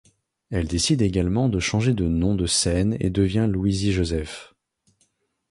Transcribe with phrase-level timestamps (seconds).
[0.49, 4.55] Elle décide également de changer de nom de scène et devient Louisy Joseph.